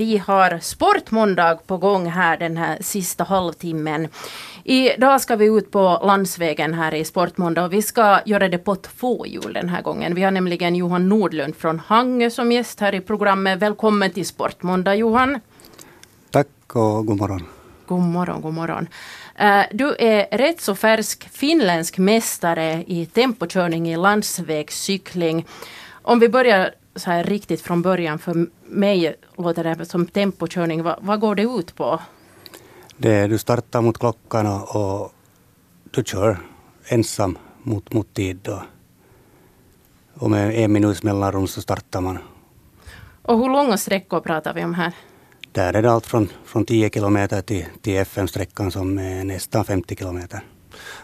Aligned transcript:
Vi 0.00 0.18
har 0.18 0.58
Sportmåndag 0.58 1.58
på 1.66 1.76
gång 1.76 2.06
här 2.06 2.36
den 2.36 2.56
här 2.56 2.78
sista 2.80 3.24
halvtimmen. 3.24 4.08
Idag 4.64 5.20
ska 5.20 5.36
vi 5.36 5.46
ut 5.46 5.70
på 5.70 6.02
landsvägen 6.04 6.74
här 6.74 6.94
i 6.94 7.04
Sportmåndag 7.04 7.64
och 7.64 7.72
vi 7.72 7.82
ska 7.82 8.20
göra 8.26 8.48
det 8.48 8.58
på 8.58 8.76
två 8.76 9.26
hjul 9.26 9.52
den 9.52 9.68
här 9.68 9.82
gången. 9.82 10.14
Vi 10.14 10.22
har 10.22 10.30
nämligen 10.30 10.76
Johan 10.76 11.08
Nordlund 11.08 11.56
från 11.56 11.78
Hangö 11.78 12.30
som 12.30 12.52
gäst 12.52 12.80
här 12.80 12.94
i 12.94 13.00
programmet. 13.00 13.58
Välkommen 13.58 14.10
till 14.10 14.26
Sportmåndag 14.26 14.94
Johan. 14.94 15.40
Tack 16.30 16.48
och 16.66 17.06
god 17.06 17.16
morgon. 17.16 17.46
God 17.86 18.00
morgon, 18.00 18.40
god 18.40 18.54
morgon. 18.54 18.88
Eh, 19.36 19.62
du 19.72 19.96
är 19.98 20.38
rätt 20.38 20.60
så 20.60 20.74
färsk 20.74 21.28
finländsk 21.28 21.98
mästare 21.98 22.84
i 22.86 23.06
tempokörning 23.06 23.90
i 23.90 23.96
landsvägscykling. 23.96 25.46
Om 26.02 26.20
vi 26.20 26.28
börjar 26.28 26.70
så 26.96 27.10
här 27.10 27.24
riktigt 27.24 27.60
från 27.60 27.82
början. 27.82 28.18
För 28.18 28.46
mig 28.64 29.16
låter 29.36 29.64
det 29.64 29.84
som 29.84 30.06
tempokörning. 30.06 30.82
Vad, 30.82 30.98
vad 31.00 31.20
går 31.20 31.34
det 31.34 31.42
ut 31.42 31.76
på? 31.76 32.00
Det, 32.96 33.26
du 33.26 33.38
startar 33.38 33.80
mot 33.80 33.98
klockan 33.98 34.46
och, 34.46 34.76
och 34.76 35.12
du 35.90 36.04
kör 36.04 36.38
ensam 36.88 37.38
mot, 37.62 37.92
mot 37.92 38.14
tid. 38.14 38.38
Då. 38.42 38.62
Och 40.14 40.30
med 40.30 40.54
en 40.54 40.72
minuts 40.72 41.02
mellanrum 41.02 41.46
så 41.46 41.60
startar 41.62 42.00
man. 42.00 42.18
Och 43.22 43.38
hur 43.38 43.48
långa 43.48 43.76
sträckor 43.76 44.20
pratar 44.20 44.54
vi 44.54 44.64
om 44.64 44.74
här? 44.74 44.92
Där 45.52 45.74
är 45.74 45.82
det 45.82 45.90
allt 45.90 46.06
från, 46.06 46.28
från 46.44 46.64
10 46.64 46.90
kilometer 46.90 47.42
till, 47.42 47.66
till 47.80 47.96
FM-sträckan 47.96 48.70
som 48.70 48.98
är 48.98 49.24
nästan 49.24 49.64
50 49.64 49.96
kilometer. 49.96 50.40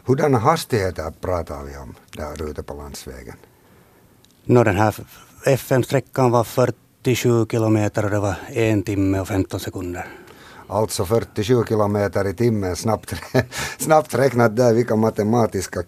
Hurdana 0.04 0.38
hastigheter 0.38 1.12
pratar 1.20 1.64
vi 1.64 1.76
om 1.76 1.94
där 2.16 2.50
ute 2.50 2.62
på 2.62 2.74
landsvägen? 2.74 3.36
No, 4.44 4.64
den 4.64 4.76
här 4.76 4.94
FM-sträckan 5.46 6.30
var 6.30 6.44
47 6.44 7.46
kilometer 7.50 8.04
och 8.04 8.10
det 8.10 8.18
var 8.18 8.34
en 8.48 8.82
timme 8.82 9.20
och 9.20 9.28
15 9.28 9.60
sekunder. 9.60 10.06
Alltså 10.68 11.04
47 11.04 11.64
kilometer 11.68 12.28
i 12.28 12.34
timmen, 12.34 12.76
snabbt, 12.76 13.14
snabbt 13.78 14.14
räknat 14.14 14.56
där 14.56 14.74
vilka 14.74 14.96
matematiska 14.96 15.82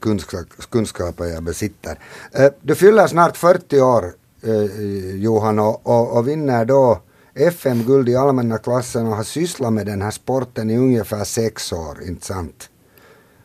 kunskaper 0.71 1.25
jag 1.25 1.43
besitter. 1.43 1.99
Eh, 2.33 2.51
du 2.61 2.75
fyller 2.75 3.07
snart 3.07 3.37
40 3.37 3.81
år 3.81 4.13
eh, 4.43 5.17
Johan 5.17 5.59
och, 5.59 5.87
och, 5.87 6.17
och 6.17 6.29
vinner 6.29 6.65
då 6.65 7.03
FM-guld 7.35 8.09
i 8.09 8.17
allmänna 8.17 8.59
klassen 8.59 9.07
och 9.07 9.17
har 9.17 9.25
sysslat 9.25 9.73
med 9.73 9.87
den 9.87 10.03
här 10.03 10.11
sporten 10.11 10.71
i 10.71 10.79
ungefär 10.79 11.25
sex 11.25 11.73
år, 11.73 12.03
inte 12.03 12.27
sant? 12.27 12.71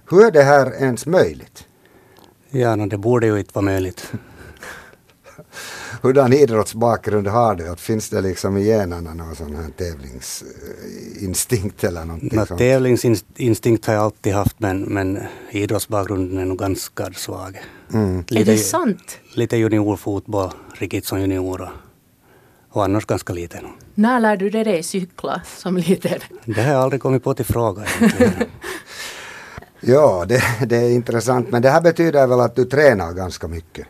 Hur 0.10 0.26
är 0.26 0.32
det 0.32 0.44
här 0.44 0.74
ens 0.74 1.06
möjligt? 1.06 1.66
Ja, 2.50 2.76
no, 2.76 2.86
det 2.86 2.98
borde 2.98 3.28
ju 3.28 3.40
inte 3.40 3.52
vara 3.54 3.66
möjligt. 3.66 4.12
Hurdan 6.04 6.34
idrottsbakgrund 6.34 7.28
har 7.28 7.56
du? 7.56 7.76
Finns 7.76 8.10
det 8.10 8.22
liksom 8.22 8.58
i 8.58 8.68
generna 8.68 9.14
någon 9.14 9.36
sån 9.36 9.56
här 9.56 9.70
tävlingsinstinkt 9.78 11.84
eller 11.84 12.06
någonting 12.06 12.40
no, 12.40 12.46
Tävlingsinstinkt 12.46 13.86
har 13.86 13.94
jag 13.94 14.04
alltid 14.04 14.34
haft 14.34 14.60
men, 14.60 14.82
men 14.82 15.20
idrottsbakgrunden 15.50 16.38
är 16.38 16.46
nog 16.46 16.58
ganska 16.58 17.14
svag. 17.14 17.62
Mm. 17.94 18.24
Lite, 18.28 18.52
är 18.52 18.56
det 18.56 18.58
sant? 18.58 19.20
Lite 19.34 19.58
juniorfotboll, 19.58 20.52
riktigt 20.74 21.06
som 21.06 21.22
junior 21.22 21.62
och, 21.62 21.70
och 22.70 22.84
annars 22.84 23.06
ganska 23.06 23.34
lite. 23.34 23.62
När 23.96 24.20
lärde 24.20 24.50
du 24.50 24.64
dig 24.64 24.84
cykla 24.84 25.42
som 25.58 25.78
liten? 25.78 26.20
Det 26.46 26.62
har 26.62 26.74
jag 26.74 26.82
aldrig 26.82 27.02
kommit 27.02 27.24
på 27.24 27.34
till 27.34 27.46
fråga. 27.46 27.84
ja, 29.80 30.26
det, 30.28 30.44
det 30.66 30.78
är 30.78 30.90
intressant 30.90 31.52
men 31.52 31.62
det 31.62 31.70
här 31.70 31.82
betyder 31.82 32.28
väl 32.28 32.40
att 32.40 32.56
du 32.56 32.66
tränar 32.66 33.14
ganska 33.14 33.48
mycket? 33.48 33.88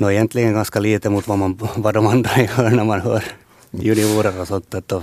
No, 0.00 0.10
egentligen 0.10 0.54
ganska 0.54 0.80
lite 0.80 1.10
mot 1.10 1.28
vad, 1.28 1.38
man, 1.38 1.58
vad 1.76 1.94
de 1.94 2.06
andra 2.06 2.30
gör 2.36 2.70
när 2.70 2.84
man 2.84 3.00
hör 3.00 3.24
juniorer 3.70 4.40
och 4.40 4.48
sånt. 4.48 4.74
Att 4.74 4.88
de, 4.88 5.02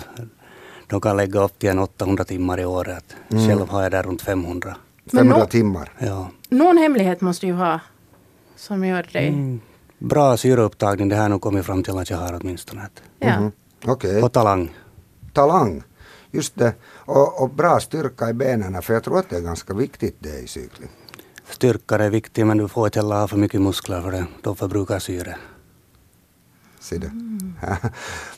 de 0.88 1.02
kan 1.02 1.18
lägga 1.18 1.44
upp 1.44 1.60
till 1.60 1.70
en 1.70 1.80
800 1.80 2.24
timmar 2.24 2.60
i 2.60 2.66
året. 2.66 3.16
Mm. 3.30 3.48
Själv 3.48 3.70
har 3.70 3.84
jag 3.84 3.92
där 3.92 4.04
runt 4.04 4.22
500. 4.22 4.76
500 5.12 5.46
timmar? 5.46 5.92
Ja. 5.98 6.30
Någon 6.50 6.78
hemlighet 6.78 7.22
måste 7.22 7.46
ju 7.46 7.54
ha 7.54 7.80
som 8.56 8.86
gör 8.86 9.10
dig... 9.14 9.28
Mm. 9.28 9.60
Bra 10.00 10.38
syreupptagning, 10.38 11.10
det 11.10 11.16
har 11.16 11.24
jag 11.24 11.32
nog 11.32 11.42
kommit 11.42 11.66
fram 11.66 11.84
till 11.84 11.98
att 11.98 12.10
jag 12.10 12.18
har 12.18 12.40
åtminstone. 12.42 12.90
Ja. 13.20 13.28
Mm. 13.28 13.52
Okay. 13.86 14.22
Och 14.22 14.34
talang. 14.34 14.70
Talang, 15.34 15.84
just 16.32 16.56
det. 16.56 16.74
Och, 17.06 17.42
och 17.42 17.50
bra 17.50 17.80
styrka 17.80 18.30
i 18.30 18.34
benen, 18.34 18.82
för 18.82 18.94
jag 18.94 19.04
tror 19.04 19.20
att 19.20 19.30
det 19.30 19.38
är 19.38 19.42
ganska 19.42 19.74
viktigt 19.74 20.16
det 20.20 20.40
i 20.40 20.48
cykling 20.48 20.90
styrka 21.50 21.96
är 21.96 22.10
viktig 22.10 22.46
men 22.46 22.58
du 22.58 22.68
får 22.68 22.88
inte 22.88 23.00
heller 23.00 23.16
ha 23.16 23.28
för 23.28 23.38
mycket 23.38 23.62
muskler 23.62 24.02
för 24.02 24.12
det. 24.12 24.26
De 24.42 24.56
förbrukar 24.56 25.00
syre. 25.00 25.38
Ser 26.80 27.00
du? 27.00 27.08
Mm. 27.08 27.54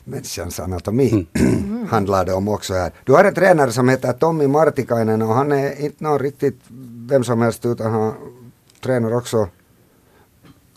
Människans 0.04 0.60
anatomi 0.60 1.26
mm. 1.32 1.86
handlar 1.90 2.24
det 2.24 2.32
om 2.32 2.48
också 2.48 2.74
här. 2.74 2.92
Du 3.04 3.12
har 3.12 3.24
en 3.24 3.34
tränare 3.34 3.72
som 3.72 3.88
heter 3.88 4.12
Tommy 4.12 4.46
Martikainen 4.46 5.22
och 5.22 5.34
han 5.34 5.52
är 5.52 5.80
inte 5.80 6.04
någon 6.04 6.18
riktigt 6.18 6.60
vem 7.08 7.24
som 7.24 7.40
helst 7.40 7.66
utan 7.66 7.92
han 7.92 8.14
tränar 8.80 9.14
också 9.14 9.48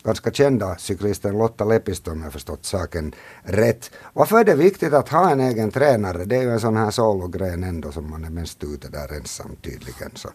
ganska 0.04 0.30
kända 0.30 0.76
cyklisten 0.78 1.38
Lotta 1.38 1.64
Lepistö 1.64 2.10
om 2.10 2.22
jag 2.22 2.32
förstått 2.32 2.64
saken 2.64 3.14
rätt. 3.42 3.90
Varför 4.12 4.38
är 4.38 4.44
det 4.44 4.54
viktigt 4.54 4.92
att 4.92 5.08
ha 5.08 5.30
en 5.30 5.40
egen 5.40 5.70
tränare? 5.70 6.24
Det 6.24 6.36
är 6.36 6.42
ju 6.42 6.50
en 6.50 6.60
sån 6.60 6.76
här 6.76 6.90
sologren 6.90 7.64
ändå 7.64 7.92
som 7.92 8.10
man 8.10 8.24
är 8.24 8.30
mest 8.30 8.64
ute 8.64 8.88
där 8.88 9.16
ensam 9.16 9.56
tydligen. 9.62 10.10
Så. 10.14 10.28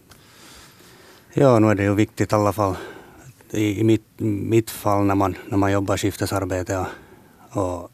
Ja, 1.32 1.58
nu 1.58 1.70
är 1.70 1.74
det 1.74 1.82
ju 1.82 1.94
viktigt 1.94 2.32
i 2.32 2.34
alla 2.34 2.52
fall 2.52 2.76
i, 3.50 3.80
i 3.80 3.84
mitt, 3.84 4.06
mitt 4.18 4.70
fall 4.70 5.04
när 5.04 5.14
man, 5.14 5.36
när 5.48 5.58
man 5.58 5.72
jobbar 5.72 5.96
skiftesarbete. 5.96 6.86
Och, 7.50 7.62
och, 7.62 7.90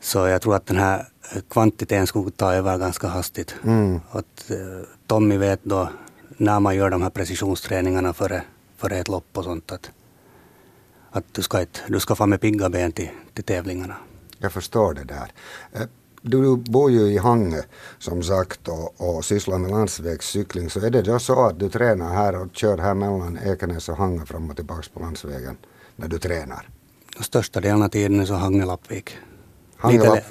så 0.00 0.26
jag 0.26 0.42
tror 0.42 0.56
att 0.56 0.66
den 0.66 0.76
här 0.76 1.06
kvantiteten 1.50 2.06
skulle 2.06 2.30
ta 2.30 2.52
över 2.52 2.78
ganska 2.78 3.08
hastigt. 3.08 3.54
Mm. 3.64 4.00
Att, 4.10 4.50
uh, 4.50 4.82
Tommy 5.06 5.36
vet 5.36 5.64
då 5.64 5.88
när 6.36 6.60
man 6.60 6.76
gör 6.76 6.90
de 6.90 7.02
här 7.02 7.10
precisionsträningarna 7.10 8.12
före, 8.12 8.42
före 8.76 8.98
ett 8.98 9.08
lopp 9.08 9.38
och 9.38 9.44
sånt. 9.44 9.72
Att, 9.72 9.90
att 11.10 11.24
du 11.32 11.42
ska, 11.42 11.60
ett, 11.60 11.82
du 11.88 12.00
ska 12.00 12.14
få 12.14 12.26
med 12.26 12.40
pigga 12.40 12.68
ben 12.68 12.92
till, 12.92 13.10
till 13.34 13.44
tävlingarna. 13.44 13.96
Jag 14.38 14.52
förstår 14.52 14.94
det 14.94 15.04
där. 15.04 15.32
Du 16.22 16.56
bor 16.56 16.90
ju 16.90 17.00
i 17.00 17.18
Hangö 17.18 17.62
som 17.98 18.22
sagt 18.22 18.68
och, 18.68 19.16
och 19.16 19.24
sysslar 19.24 19.58
med 19.58 19.70
landsvägscykling. 19.70 20.70
Så 20.70 20.80
är 20.80 20.90
det 20.90 21.02
då 21.02 21.18
så 21.18 21.46
att 21.46 21.58
du 21.58 21.68
tränar 21.68 22.14
här 22.14 22.42
och 22.42 22.48
kör 22.52 22.78
här 22.78 22.94
mellan 22.94 23.38
Ekenäs 23.44 23.88
och 23.88 23.96
Hangö 23.96 24.26
fram 24.26 24.50
och 24.50 24.56
tillbaka 24.56 24.82
på 24.94 25.00
landsvägen 25.00 25.56
när 25.96 26.08
du 26.08 26.18
tränar? 26.18 26.68
Största 27.20 27.60
delen 27.60 27.82
av 27.82 27.88
tiden 27.88 28.20
är 28.20 28.24
så 28.24 28.34
Hangö-Lappvik. 28.34 29.16
Lite 29.88 30.24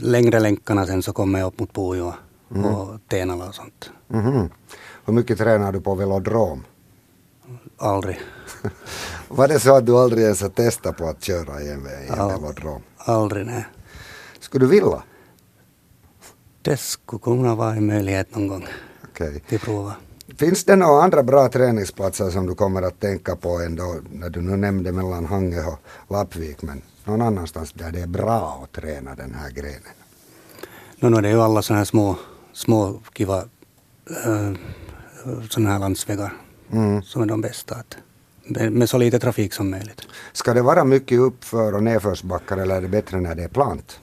längre 0.00 0.40
länkarna 0.40 0.86
sen 0.86 1.02
så 1.02 1.12
kommer 1.12 1.38
jag 1.38 1.46
upp 1.46 1.60
mot 1.60 1.72
Pujo 1.72 2.12
mm. 2.50 2.64
och 2.64 3.00
Tenala 3.08 3.48
och 3.48 3.54
sånt. 3.54 3.90
Mm 4.10 4.26
-hmm. 4.26 4.50
Hur 5.04 5.12
mycket 5.12 5.38
tränar 5.38 5.72
du 5.72 5.80
på 5.80 5.94
velodrom? 5.94 6.64
Aldrig. 7.76 8.20
Var 9.28 9.48
det 9.48 9.60
så 9.60 9.76
att 9.76 9.86
du 9.86 9.96
aldrig 9.96 10.24
ens 10.24 10.42
har 10.42 10.48
testat 10.48 10.96
på 10.96 11.06
att 11.06 11.22
köra 11.22 11.62
i 11.62 11.70
en, 11.70 11.86
i 11.86 12.08
en 12.08 12.20
All, 12.20 12.30
velodrom? 12.30 12.82
Aldrig, 12.96 13.46
nej. 13.46 13.66
Skulle 14.40 14.64
du 14.64 14.70
vilja? 14.70 15.02
Det 16.62 16.76
skulle 16.76 17.20
kunna 17.20 17.54
vara 17.54 17.74
en 17.74 17.86
möjlighet 17.86 18.34
någon 18.34 18.48
gång 18.48 18.66
okay. 19.10 19.40
till 19.48 19.60
prova. 19.60 19.94
Finns 20.36 20.64
det 20.64 20.76
några 20.76 21.02
andra 21.02 21.22
bra 21.22 21.48
träningsplatser 21.48 22.30
som 22.30 22.46
du 22.46 22.54
kommer 22.54 22.82
att 22.82 23.00
tänka 23.00 23.36
på 23.36 23.60
ändå 23.60 23.96
när 24.12 24.30
du 24.30 24.40
nu 24.40 24.56
nämnde 24.56 24.92
mellan 24.92 25.26
Hangö 25.26 25.64
och 25.66 25.78
Lappvik 26.08 26.62
men 26.62 26.82
någon 27.04 27.22
annanstans 27.22 27.72
där 27.72 27.92
det 27.92 28.00
är 28.00 28.06
bra 28.06 28.60
att 28.64 28.72
träna 28.82 29.14
den 29.14 29.34
här 29.34 29.50
grenen? 29.50 29.92
No, 31.00 31.08
no, 31.08 31.20
det 31.20 31.28
är 31.28 31.32
ju 31.32 31.40
alla 31.40 31.62
sådana 31.62 31.78
här 31.78 31.84
små, 31.84 32.16
små 32.52 33.00
kiva 33.12 33.38
äh, 34.24 34.52
sådana 35.50 35.70
här 35.70 35.78
landsvägar 35.78 36.32
mm. 36.72 37.02
som 37.02 37.22
är 37.22 37.26
de 37.26 37.40
bästa. 37.40 37.74
Att, 37.74 37.96
med 38.70 38.88
så 38.88 38.98
lite 38.98 39.18
trafik 39.18 39.54
som 39.54 39.70
möjligt. 39.70 40.02
Ska 40.32 40.54
det 40.54 40.62
vara 40.62 40.84
mycket 40.84 41.18
uppför 41.18 41.74
och 41.74 41.82
nedförsbackar 41.82 42.56
eller 42.56 42.76
är 42.76 42.80
det 42.80 42.88
bättre 42.88 43.20
när 43.20 43.34
det 43.34 43.42
är 43.44 43.48
plant? 43.48 44.00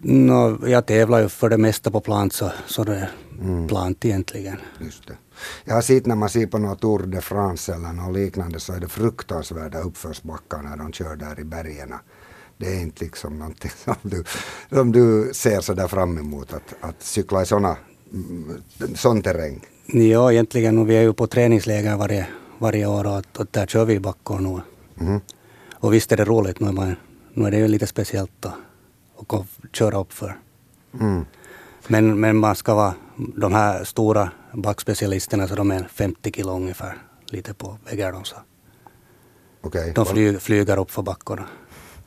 No, 0.00 0.68
jag 0.68 0.86
tävlar 0.86 1.20
ju 1.20 1.28
för 1.28 1.50
det 1.50 1.58
mesta 1.58 1.90
på 1.90 2.00
plant 2.00 2.32
så, 2.32 2.50
så 2.66 2.84
det 2.84 2.96
är 2.96 3.10
mm. 3.40 3.68
plant 3.68 4.04
egentligen. 4.04 4.56
Just 4.80 5.06
det. 5.06 5.14
Jag 5.64 5.74
har 5.74 5.82
sett 5.82 6.06
när 6.06 6.16
man 6.16 6.28
ser 6.28 6.46
på 6.46 6.58
något 6.58 6.80
Tour 6.80 7.06
de 7.06 7.20
France 7.20 7.74
eller 7.74 7.92
något 7.92 8.16
liknande 8.16 8.60
så 8.60 8.72
är 8.72 8.80
det 8.80 8.88
fruktansvärda 8.88 9.80
uppförsbackar 9.80 10.62
när 10.62 10.76
de 10.76 10.92
kör 10.92 11.16
där 11.16 11.40
i 11.40 11.44
bergen. 11.44 11.94
Det 12.56 12.66
är 12.66 12.80
inte 12.80 13.04
liksom 13.04 13.38
någonting 13.38 13.70
som 13.84 13.94
du, 14.02 14.24
som 14.68 14.92
du 14.92 15.30
ser 15.34 15.60
så 15.60 15.74
där 15.74 15.88
fram 15.88 16.18
emot 16.18 16.52
att, 16.52 16.74
att 16.80 17.02
cykla 17.02 17.42
i 17.42 17.46
såna, 17.46 17.76
mm, 18.12 18.62
sån 18.94 19.22
terräng. 19.22 19.66
Ja, 19.86 20.32
egentligen. 20.32 20.86
Vi 20.86 20.96
är 20.96 21.02
ju 21.02 21.12
på 21.12 21.26
träningsläger 21.26 21.96
varje, 21.96 22.26
varje 22.58 22.86
år 22.86 23.06
och, 23.06 23.40
och 23.40 23.46
där 23.50 23.66
kör 23.66 23.84
vi 23.84 24.00
backar 24.00 24.38
nu. 24.38 24.60
Mm. 25.00 25.20
Och 25.74 25.94
visst 25.94 26.12
är 26.12 26.16
det 26.16 26.24
roligt, 26.24 26.60
nu, 26.60 26.72
men 26.72 26.96
nu 27.34 27.46
är 27.46 27.50
det 27.50 27.56
ju 27.56 27.68
lite 27.68 27.86
speciellt 27.86 28.32
då 28.40 28.52
och 29.18 29.46
köra 29.72 29.98
upp 29.98 30.12
för. 30.12 30.38
Mm. 31.00 31.24
Men, 31.88 32.20
men 32.20 32.36
man 32.36 32.56
ska 32.56 32.74
vara 32.74 32.94
de 33.16 33.52
här 33.52 33.84
stora 33.84 34.30
backspecialisterna 34.52 35.48
så 35.48 35.54
de 35.54 35.70
är 35.70 35.88
50 35.92 36.32
kilo 36.32 36.52
ungefär, 36.52 37.02
lite 37.26 37.54
på 37.54 37.78
väggar 37.90 38.12
de 38.12 38.24
så. 38.24 38.36
Okay. 39.62 39.92
De 39.92 40.06
flyg, 40.06 40.42
flyger 40.42 40.78
upp 40.78 40.90
för 40.90 41.02
backarna. 41.02 41.46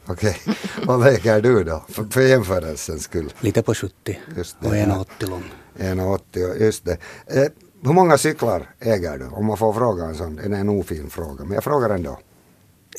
Okej, 0.05 0.37
vad 0.85 1.03
väger 1.03 1.41
du 1.41 1.63
då? 1.63 1.85
För, 1.89 2.03
för 2.03 2.21
jämförelsens 2.21 3.03
skull. 3.03 3.33
Lite 3.39 3.63
på 3.63 3.73
70 3.73 4.19
Just 4.37 4.57
det, 4.59 4.67
och 4.67 4.77
ja. 4.77 5.05
1,80 5.19 5.29
lång. 5.29 5.43
1,80, 5.77 6.61
just 6.61 6.85
det. 6.85 6.97
Eh, 7.25 7.47
hur 7.83 7.93
många 7.93 8.17
cyklar 8.17 8.69
äger 8.79 9.17
du? 9.17 9.27
Om 9.27 9.45
man 9.45 9.57
får 9.57 9.73
fråga 9.73 10.05
en 10.05 10.15
sån, 10.15 10.35
det 10.35 10.43
är 10.43 10.51
en 10.51 10.69
ofin 10.69 11.09
fråga, 11.09 11.43
men 11.43 11.53
jag 11.53 11.63
frågar 11.63 11.89
ändå. 11.89 12.19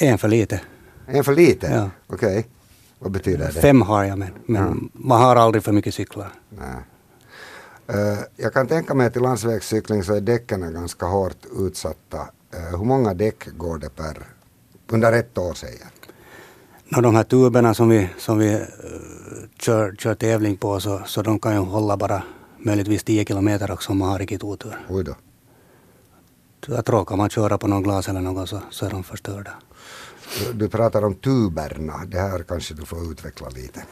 En 0.00 0.18
för 0.18 0.28
lite. 0.28 0.60
En 1.06 1.24
för 1.24 1.34
lite? 1.34 1.66
Ja. 1.66 1.90
Okej, 2.14 2.46
vad 3.02 3.12
betyder 3.12 3.46
det? 3.46 3.60
Fem 3.60 3.82
har 3.82 4.04
jag 4.04 4.18
men, 4.18 4.30
men 4.46 4.90
man 4.92 5.20
har 5.20 5.36
aldrig 5.36 5.64
för 5.64 5.72
mycket 5.72 5.94
cyklar. 5.94 6.32
Nej. 6.48 6.84
Eh, 7.86 8.18
jag 8.36 8.52
kan 8.52 8.66
tänka 8.66 8.94
mig 8.94 9.06
att 9.06 9.16
i 9.16 9.20
landsvägscykling 9.20 10.02
så 10.02 10.14
är 10.14 10.20
däcken 10.20 10.72
ganska 10.72 11.06
hårt 11.06 11.46
utsatta. 11.58 12.18
Eh, 12.54 12.78
hur 12.78 12.84
många 12.84 13.14
däck 13.14 13.48
går 13.56 13.78
det 13.78 13.96
per, 13.96 14.18
under 14.88 15.12
ett 15.12 15.38
år 15.38 15.54
säger? 15.54 15.86
Nå, 16.84 17.00
de 17.00 17.14
här 17.14 17.24
tuberna 17.24 17.74
som 17.74 17.88
vi, 17.88 18.08
som 18.18 18.38
vi 18.38 18.52
eh, 18.52 18.60
kör, 19.58 19.94
kör 19.98 20.14
tävling 20.14 20.56
på 20.56 20.80
så, 20.80 21.00
så 21.06 21.22
de 21.22 21.38
kan 21.38 21.52
ju 21.54 21.58
hålla 21.58 21.96
bara 21.96 22.22
möjligtvis 22.58 23.04
10 23.04 23.24
kilometer 23.24 23.70
också 23.70 23.92
om 23.92 23.98
man 23.98 24.08
har 24.08 24.18
riktigt 24.18 24.44
otur. 24.44 24.78
Oj 24.88 25.04
då. 25.04 25.14
Att 26.68 26.88
råkar 26.88 27.16
man 27.16 27.30
köra 27.30 27.58
på 27.58 27.66
någon 27.66 27.82
glas 27.82 28.08
eller 28.08 28.20
något 28.20 28.48
så, 28.48 28.60
så 28.70 28.86
är 28.86 28.90
de 28.90 29.04
förstörda. 29.04 29.50
Du, 30.38 30.52
du 30.52 30.68
pratar 30.68 31.04
om 31.04 31.14
tuberna, 31.14 32.04
det 32.06 32.18
här 32.18 32.42
kanske 32.42 32.74
du 32.74 32.86
får 32.86 33.12
utveckla 33.12 33.48
lite. 33.48 33.84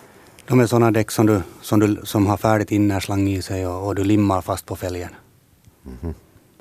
De 0.47 0.61
är 0.61 0.67
sådana 0.67 0.91
däck 0.91 1.11
som, 1.11 1.27
du, 1.27 1.43
som, 1.63 1.81
du, 1.81 2.01
som 2.05 2.27
har 2.27 2.37
färdigt 2.37 2.71
innerslang 2.71 3.29
i 3.29 3.43
sig 3.43 3.67
och, 3.67 3.87
och 3.87 3.95
du 3.95 4.05
limmar 4.05 4.43
fast 4.43 4.67
på 4.67 4.77
fälgen. 4.77 5.11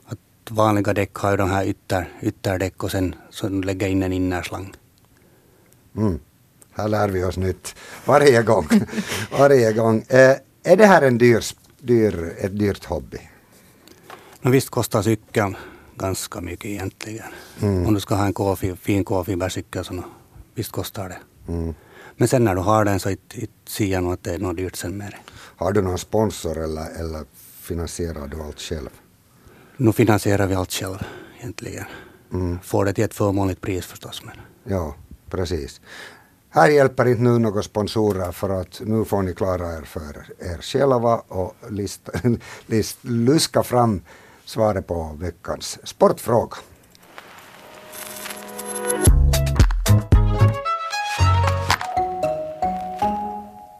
Att 0.06 0.18
vanliga 0.50 0.94
däck 0.94 1.16
har 1.16 1.32
ju 1.32 1.38
de 1.38 1.50
här 1.50 1.66
ytter, 1.66 2.10
ytterdäck 2.22 2.84
och 2.84 2.92
sen 2.92 3.16
så 3.30 3.48
du 3.48 3.62
lägger 3.62 3.88
in 3.88 4.04
en 4.04 4.14
innerslang. 4.14 4.74
Mm. 5.96 6.20
Här 6.72 6.88
lär 6.88 7.10
vi 7.10 7.24
oss 7.24 7.38
nytt 7.38 7.76
varje 8.06 8.44
gång. 8.44 8.68
varje 9.40 9.74
gång. 9.74 10.04
Eh, 10.08 10.36
är 10.64 10.78
det 10.78 10.86
här 10.86 11.02
en 11.02 11.18
dyr, 11.18 11.44
dyr, 11.80 12.36
ett 12.38 12.60
dyrt 12.60 12.86
hobby? 12.86 13.20
Men 14.42 14.52
visst 14.52 14.70
kostar 14.70 15.02
cykeln 15.02 15.56
ganska 16.00 16.42
mycket 16.42 16.66
egentligen. 16.66 17.26
Om 17.62 17.94
du 17.94 18.00
ska 18.00 18.16
ha 18.16 18.26
en 18.26 18.34
K-fi- 18.34 18.76
fin 18.76 19.04
K-fibercykel 19.04 19.86
så 19.86 20.04
visst 20.56 20.72
kostar 20.72 21.10
det. 21.10 21.18
Mm. 21.52 21.74
Men 22.18 22.28
sen 22.28 22.44
när 22.44 22.56
du 22.56 22.62
har 22.62 22.86
den 22.86 23.00
så 23.00 23.16
ser 23.68 23.86
jag 23.86 24.04
nog 24.04 24.14
att 24.14 24.24
det 24.24 24.34
är 24.34 24.40
något 24.40 24.58
dyrt 24.58 24.76
sen 24.76 24.98
med 24.98 25.12
det. 25.12 25.18
Har 25.56 25.72
du 25.72 25.82
någon 25.82 25.98
sponsor 25.98 26.58
eller, 26.58 27.00
eller 27.00 27.24
finansierar 27.62 28.28
du 28.28 28.42
allt 28.42 28.60
själv? 28.60 28.90
Nu 29.78 29.92
finansierar 29.94 30.48
vi 30.48 30.56
allt 30.56 30.72
själv 30.72 30.98
egentligen. 31.40 31.86
Får 32.64 32.86
det 32.86 32.94
till 32.94 33.04
ett 33.04 33.14
förmånligt 33.14 33.62
pris 33.62 33.86
förstås. 33.86 34.22
Men 34.26 34.36
Ja, 34.64 34.96
precis. 35.30 35.82
Här 36.50 36.70
hjälper 36.70 37.08
inte 37.08 37.22
nu 37.22 37.40
några 37.40 37.62
sponsorer 37.62 38.32
för 38.32 38.50
att 38.62 38.82
nu 38.86 39.06
får 39.06 39.22
ni 39.22 39.34
klara 39.34 39.74
er 39.78 39.82
för 39.82 40.26
er 40.40 40.62
själva 40.62 41.16
och 41.28 41.56
lista, 41.70 42.12
list, 42.66 42.98
luska 43.02 43.64
fram 43.64 44.02
svaret 44.50 44.88
på 44.88 45.16
veckans 45.20 45.80
sportfråga. 45.84 46.58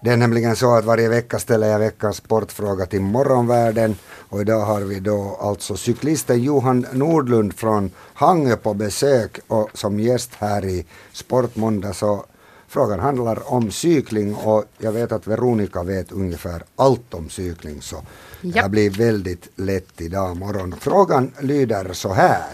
Det 0.04 0.10
är 0.10 0.18
nämligen 0.18 0.56
så 0.56 0.76
att 0.76 0.86
varje 0.86 1.10
vecka 1.10 1.40
ställer 1.40 1.68
jag 1.68 1.80
veckans 1.80 2.18
sportfråga 2.18 2.86
till 2.86 3.02
morgonvärlden 3.02 3.96
och 4.30 4.42
idag 4.42 4.66
har 4.66 4.82
vi 4.82 5.00
då 5.00 5.38
alltså 5.42 5.78
cyklisten 5.78 6.44
Johan 6.44 6.86
Nordlund 6.94 7.54
från 7.54 7.92
Hangö 8.14 8.56
på 8.56 8.74
besök 8.74 9.40
och 9.48 9.70
som 9.74 10.00
gäst 10.00 10.36
här 10.36 10.66
i 10.66 10.86
Sportmåndag 11.14 11.94
så 11.94 12.26
frågan 12.70 13.00
handlar 13.00 13.54
om 13.54 13.72
cykling 13.72 14.36
och 14.36 14.64
jag 14.78 14.92
vet 14.92 15.12
att 15.12 15.28
Veronica 15.28 15.84
vet 15.84 16.12
ungefär 16.12 16.64
allt 16.76 17.14
om 17.14 17.30
cykling 17.30 17.82
så 17.82 17.96
det 18.42 18.48
Ja. 18.48 18.62
här 18.62 18.70
blir 18.70 18.90
väldigt 18.90 19.48
lätt 19.56 20.02
idag 20.02 20.38
morgon. 20.38 20.76
Frågan 20.80 21.32
lyder 21.40 21.94
så 21.94 22.14
här. 22.14 22.54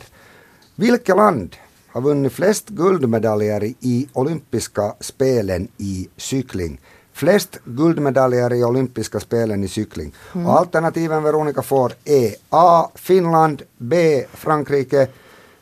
Vilket 0.75 1.15
land 1.17 1.55
har 1.87 2.01
vunnit 2.01 2.33
flest 2.33 2.69
guldmedaljer 2.69 3.63
i 3.63 4.07
olympiska 4.13 4.95
spelen 4.99 5.67
i 5.77 6.09
cykling? 6.17 6.79
Flest 7.13 7.59
guldmedaljer 7.65 8.53
i 8.53 8.63
olympiska 8.63 9.19
spelen 9.19 9.63
i 9.63 9.67
cykling. 9.67 10.13
Och 10.33 10.59
alternativen 10.59 11.23
Veronica 11.23 11.61
får 11.61 11.93
är 12.05 12.35
A. 12.49 12.89
Finland, 12.95 13.61
B. 13.77 14.25
Frankrike, 14.33 15.07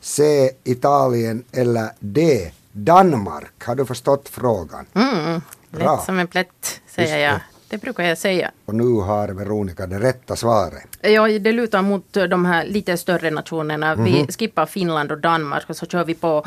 C. 0.01 0.49
Italien 0.63 1.43
eller 1.51 1.89
D. 1.99 2.51
Danmark. 2.73 3.63
Har 3.65 3.75
du 3.75 3.85
förstått 3.85 4.29
frågan? 4.29 4.85
Mm, 4.93 5.41
lätt 5.71 6.03
som 6.05 6.19
en 6.19 6.27
plätt, 6.27 6.81
säger 6.87 7.17
jag. 7.17 7.39
det. 7.69 7.77
Brukar 7.77 8.03
jag 8.03 8.17
säga. 8.17 8.51
Och 8.65 8.75
nu 8.75 8.83
har 8.83 9.27
Veronica 9.27 9.87
det 9.87 9.99
rätta 9.99 10.35
svaret. 10.35 10.83
Ja, 11.01 11.27
det 11.27 11.51
lutar 11.51 11.81
mot 11.81 12.13
de 12.13 12.45
här 12.45 12.65
lite 12.65 12.97
större 12.97 13.31
nationerna. 13.31 13.95
Mhm. 13.95 14.03
Vi 14.05 14.27
skippar 14.39 14.65
Finland 14.65 15.11
och 15.11 15.17
Danmark 15.17 15.69
och 15.69 15.75
så 15.75 15.85
kör 15.85 16.03
vi 16.05 16.13
på 16.13 16.45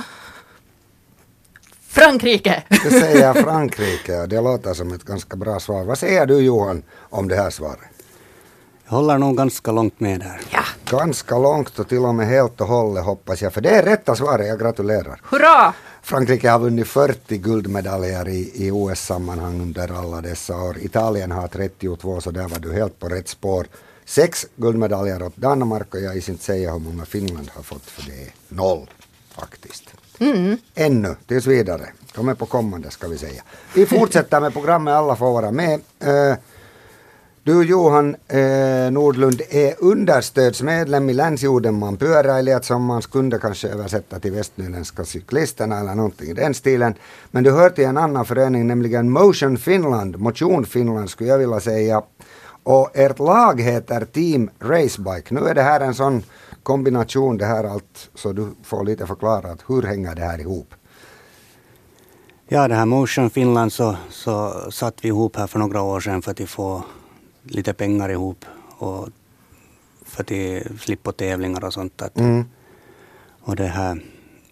Frankrike! 1.88 2.62
Det 2.68 2.90
säger 2.90 3.34
Frankrike 3.42 4.20
och 4.20 4.28
det 4.28 4.40
låter 4.40 4.74
som 4.74 4.92
ett 4.92 5.04
ganska 5.04 5.36
bra 5.36 5.60
svar. 5.60 5.84
Vad 5.84 5.98
säger 5.98 6.26
du 6.26 6.38
Johan 6.38 6.82
om 6.98 7.28
det 7.28 7.36
här 7.36 7.50
svaret? 7.50 7.95
Jag 8.88 8.96
håller 8.96 9.18
nog 9.18 9.36
ganska 9.36 9.72
långt 9.72 10.00
med 10.00 10.20
där. 10.20 10.40
Ja, 10.50 10.62
Ganska 10.98 11.38
långt 11.38 11.78
och 11.78 11.88
till 11.88 11.98
och 12.04 12.14
med 12.14 12.26
helt 12.26 12.60
och 12.60 12.66
hållet 12.66 13.04
hoppas 13.04 13.42
jag. 13.42 13.52
För 13.52 13.60
det 13.60 13.70
är 13.70 13.82
rätta 13.82 14.16
svaret, 14.16 14.46
jag 14.48 14.58
gratulerar. 14.58 15.20
hurra! 15.24 15.74
Frankrike 16.02 16.50
har 16.50 16.58
vunnit 16.58 16.88
40 16.88 17.36
guldmedaljer 17.38 18.28
i, 18.28 18.52
i 18.66 18.70
OS-sammanhang 18.70 19.60
under 19.60 19.98
alla 19.98 20.20
dessa 20.20 20.56
år. 20.62 20.78
Italien 20.78 21.32
har 21.32 21.48
32 21.48 22.20
så 22.20 22.30
där 22.30 22.48
var 22.48 22.58
du 22.58 22.72
helt 22.72 22.98
på 22.98 23.08
rätt 23.08 23.28
spår. 23.28 23.66
Sex 24.04 24.46
guldmedaljer 24.56 25.22
åt 25.22 25.36
Danmark 25.36 25.94
och 25.94 26.00
jag 26.00 26.12
vill 26.14 26.30
inte 26.30 26.44
säga 26.44 26.72
hur 26.72 26.78
många 26.78 27.04
Finland 27.04 27.50
har 27.54 27.62
fått 27.62 27.84
för 27.84 28.02
det 28.10 28.22
är 28.22 28.30
noll 28.48 28.90
faktiskt. 29.34 29.84
Ännu, 30.74 31.16
tills 31.26 31.46
vidare. 31.46 31.86
De 32.14 32.28
är 32.28 32.34
på 32.34 32.46
kommande 32.46 32.90
ska 32.90 33.08
vi 33.08 33.18
säga. 33.18 33.42
Vi 33.74 33.86
fortsätter 33.86 34.40
med 34.40 34.52
programmet, 34.52 34.94
alla 34.94 35.16
får 35.16 35.32
vara 35.32 35.50
med. 35.50 35.80
Eh, 36.00 36.36
du 37.46 37.62
Johan 37.62 38.16
eh, 38.28 38.90
Nordlund 38.90 39.42
är 39.50 39.74
understödsmedlem 39.78 41.10
i 41.10 41.12
Länsjordenman 41.12 41.96
pyöräilijät 41.96 42.64
som 42.64 42.84
man 42.84 43.02
kunde 43.02 43.38
kanske 43.38 43.68
översätta 43.68 44.20
till 44.20 44.32
västnyländska 44.32 45.04
cyklisterna 45.04 45.80
eller 45.80 45.94
någonting 45.94 46.30
i 46.30 46.32
den 46.32 46.54
stilen. 46.54 46.94
Men 47.30 47.44
du 47.44 47.50
hör 47.50 47.70
till 47.70 47.84
en 47.84 47.96
annan 47.96 48.24
förening, 48.24 48.66
nämligen 48.66 49.10
Motion 49.10 49.56
Finland, 49.56 50.18
Motion 50.18 50.64
Finland 50.64 51.10
skulle 51.10 51.30
jag 51.30 51.38
vilja 51.38 51.60
säga. 51.60 52.02
Och 52.62 52.90
ert 52.94 53.18
lag 53.18 53.60
heter 53.60 54.04
Team 54.04 54.50
Racebike. 54.60 55.34
Nu 55.34 55.40
är 55.40 55.54
det 55.54 55.62
här 55.62 55.80
en 55.80 55.94
sån 55.94 56.22
kombination 56.62 57.38
det 57.38 57.46
här 57.46 57.64
allt, 57.64 58.10
så 58.14 58.32
du 58.32 58.48
får 58.62 58.84
lite 58.84 59.06
förklarat 59.06 59.58
hur 59.68 59.82
hänger 59.82 60.14
det 60.14 60.22
här 60.22 60.40
ihop? 60.40 60.74
Ja, 62.48 62.68
det 62.68 62.74
här 62.74 62.86
Motion 62.86 63.30
Finland 63.30 63.72
så, 63.72 63.96
så 64.10 64.52
satt 64.70 64.94
vi 65.04 65.08
ihop 65.08 65.36
här 65.36 65.46
för 65.46 65.58
några 65.58 65.82
år 65.82 66.00
sedan 66.00 66.22
för 66.22 66.30
att 66.30 66.50
få 66.50 66.84
lite 67.48 67.72
pengar 67.74 68.08
ihop 68.08 68.44
och 68.78 69.08
för 70.04 70.22
att 70.22 70.80
slippa 70.80 71.12
tävlingar 71.12 71.64
och 71.64 71.72
sånt. 71.72 72.02
Att, 72.02 72.18
Mm. 72.18 72.44
och, 73.40 73.56
det 73.56 73.66
här, 73.66 74.00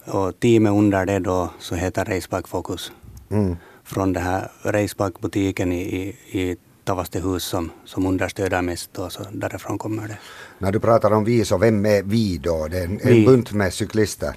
och 0.07 0.41
teamet 0.41 0.73
under 0.73 1.07
det 1.07 1.19
då 1.19 1.51
så 1.59 1.75
heter 1.75 2.05
Racebike 2.05 2.49
Focus. 2.49 2.93
Mm. 3.31 3.57
Från 3.85 4.13
det 4.13 4.21
här 4.21 4.51
Racebike-butiken 4.63 5.73
i, 5.73 5.81
i, 5.83 6.41
i 6.41 6.57
Tavastehus 6.85 7.45
som, 7.45 7.71
som 7.85 8.07
understöder 8.07 8.63
mest 8.63 8.91
då, 8.93 9.11
så 9.11 9.23
därifrån 9.33 9.79
kommer 9.79 10.09
det. 10.09 10.19
När 10.59 10.73
du 10.73 10.81
pratar 10.81 11.11
om 11.11 11.25
vi, 11.25 11.45
så 11.45 11.59
vem 11.59 11.87
är 11.87 12.03
vi 12.03 12.39
då? 12.39 12.69
Det 12.69 12.79
är 12.79 12.85
en, 12.85 13.01
en 13.03 13.25
bunt 13.25 13.53
med 13.53 13.73
cyklister. 13.75 14.35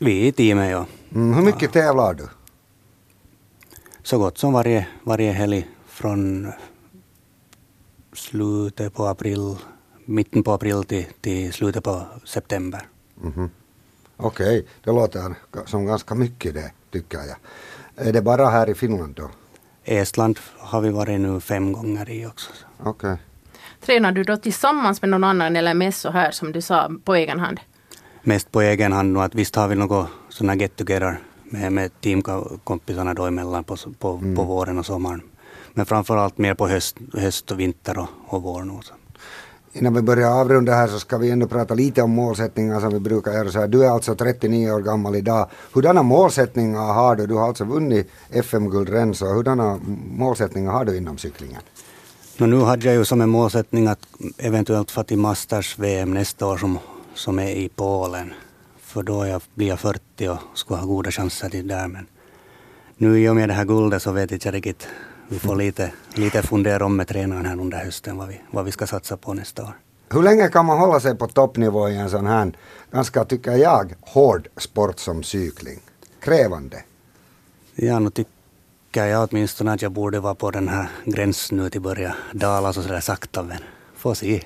Vi 0.00 0.26
i 0.26 0.32
teamet, 0.32 0.70
ja. 0.70 0.86
Mm, 1.14 1.34
hur 1.34 1.42
mycket 1.42 1.72
tävlar 1.72 2.14
du? 2.14 2.28
Så 4.02 4.18
gott 4.18 4.38
som 4.38 4.52
varje, 4.52 4.86
varje 5.02 5.32
helg 5.32 5.68
från 5.86 6.52
slutet 8.12 8.94
på 8.94 9.06
april, 9.06 9.56
mitten 10.04 10.42
på 10.42 10.52
april 10.52 10.84
till, 10.84 11.06
till 11.20 11.52
slutet 11.52 11.84
på 11.84 12.02
september. 12.24 12.80
Mhm. 13.14 13.50
Okej, 14.16 14.66
det 14.84 14.92
låter 14.92 15.34
som 15.66 15.86
ganska 15.86 16.14
mycket 16.14 16.54
det, 16.54 16.72
tycker 16.90 17.18
jag. 17.18 17.36
Är 18.08 18.12
det 18.12 18.22
bara 18.22 18.46
här 18.46 18.70
i 18.70 18.74
Finland 18.74 19.14
då? 19.14 19.30
Estland 19.84 20.38
har 20.58 20.80
vi 20.80 20.90
varit 20.90 21.20
nu 21.20 21.40
fem 21.40 21.72
gånger 21.72 22.10
i 22.10 22.26
också. 22.26 22.50
Okej. 22.82 23.16
Tränar 23.80 24.12
du 24.12 24.24
då 24.24 24.36
tillsammans 24.36 25.02
med 25.02 25.10
någon 25.10 25.24
annan 25.24 25.56
eller 25.56 25.74
mest 25.74 26.00
så 26.00 26.10
här 26.10 26.30
som 26.30 26.52
du 26.52 26.60
sa 26.60 26.90
på 27.04 27.14
egen 27.14 27.40
hand? 27.40 27.60
Mest 28.22 28.52
på 28.52 28.60
egen 28.60 28.92
hand 28.92 29.16
och 29.16 29.24
att 29.24 29.34
visst 29.34 29.56
har 29.56 29.68
vi 29.68 29.74
något 29.74 30.08
sådana 30.28 30.54
get 30.54 30.76
together 30.76 31.20
med, 31.44 31.72
med 31.72 32.00
teamkompisarna 32.00 33.14
då 33.14 33.24
emellan 33.24 33.64
på, 33.64 33.76
på, 33.76 34.18
på 34.36 34.42
våren 34.42 34.78
och 34.78 34.86
sommaren. 34.86 35.22
Men 35.74 35.86
framförallt 35.86 36.38
mer 36.38 36.54
på 36.54 36.68
höst, 36.68 36.96
höst 37.12 37.50
och 37.50 37.60
vinter 37.60 37.98
och, 37.98 38.08
och 38.26 38.42
vår. 38.42 38.62
nu, 38.62 38.80
innan 39.72 39.94
vi 39.94 40.02
börjar 40.02 40.30
avrunda 40.30 40.72
här 40.72 40.88
så 40.88 40.98
ska 40.98 41.18
vi 41.18 41.30
ändå 41.30 41.46
prata 41.46 41.74
lite 41.74 42.02
om 42.02 42.10
målsättningar 42.10 42.80
som 42.80 42.92
vi 42.92 43.00
brukar 43.00 43.32
göra. 43.32 43.50
Så 43.50 43.60
här, 43.60 43.68
du 43.68 43.84
är 43.84 43.90
alltså 43.90 44.14
39 44.14 44.70
år 44.70 44.80
gammal 44.80 45.16
idag. 45.16 45.50
Hurdana 45.72 46.02
målsättningar 46.02 46.92
har 46.92 47.16
du? 47.16 47.26
Du 47.26 47.34
har 47.34 47.48
alltså 47.48 47.64
vunnit 47.64 48.10
FM-guld 48.30 48.88
redan, 48.88 49.14
så 49.14 49.26
hurdana 49.26 49.80
målsättningar 50.10 50.72
har 50.72 50.84
du 50.84 50.96
inom 50.96 51.18
cyklingen? 51.18 51.62
No, 52.36 52.46
nu 52.46 52.60
hade 52.60 52.86
jag 52.86 52.94
ju 52.94 53.04
som 53.04 53.20
en 53.20 53.28
målsättning 53.28 53.86
att 53.86 54.06
eventuellt 54.38 54.90
få 54.90 55.02
till 55.02 55.18
Masters-VM 55.18 56.14
nästa 56.14 56.46
år 56.46 56.56
som, 56.56 56.78
som 57.14 57.38
är 57.38 57.50
i 57.50 57.68
Polen. 57.68 58.32
För 58.80 59.02
då 59.02 59.26
jag, 59.26 59.42
blir 59.54 59.68
jag 59.68 59.80
40 59.80 60.28
och 60.28 60.38
skulle 60.54 60.80
ha 60.80 60.86
goda 60.86 61.10
chanser 61.10 61.48
till 61.48 61.68
där. 61.68 61.88
Men 61.88 62.06
nu 62.96 63.20
i 63.20 63.28
och 63.28 63.36
med 63.36 63.48
det 63.48 63.52
här 63.52 63.64
guldet 63.64 64.02
så 64.02 64.12
vet 64.12 64.30
jag 64.30 64.36
inte 64.36 64.50
riktigt. 64.50 64.88
Vi 65.32 65.38
får 65.38 65.56
lite, 65.56 65.92
lite 66.14 66.42
fundera 66.42 66.84
om 66.84 66.96
med 66.96 67.08
tränaren 67.08 67.46
här 67.46 67.60
under 67.60 67.78
hösten 67.78 68.16
vad 68.16 68.28
vi, 68.28 68.40
vad 68.50 68.64
vi 68.64 68.72
ska 68.72 68.86
satsa 68.86 69.16
på 69.16 69.34
nästa 69.34 69.62
år. 69.62 69.74
Hur 70.08 70.22
länge 70.22 70.48
kan 70.48 70.66
man 70.66 70.78
hålla 70.78 71.00
sig 71.00 71.16
på 71.16 71.26
toppnivå 71.26 71.88
i 71.88 71.96
en 71.96 72.10
sån 72.10 72.26
här, 72.26 72.52
ganska 72.90 73.24
tycker 73.24 73.56
jag, 73.56 73.94
hård 74.00 74.48
sport 74.56 74.98
som 74.98 75.22
cykling? 75.22 75.80
Krävande? 76.20 76.82
Ja, 77.74 77.98
nu 77.98 78.10
tycker 78.10 79.06
jag 79.06 79.28
åtminstone 79.30 79.72
att 79.72 79.82
jag 79.82 79.92
borde 79.92 80.20
vara 80.20 80.34
på 80.34 80.50
den 80.50 80.68
här 80.68 80.88
gränsen 81.04 81.58
nu 81.58 81.70
till 81.70 81.80
börja 81.80 82.14
dala 82.32 82.72
så 82.72 82.82
sådär 82.82 83.00
sakta 83.00 83.42
men 83.42 83.58
får 83.96 84.14
se. 84.14 84.42